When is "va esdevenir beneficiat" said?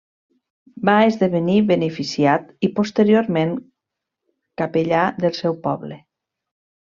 0.89-2.47